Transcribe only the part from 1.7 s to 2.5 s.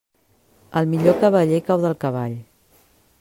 del cavall.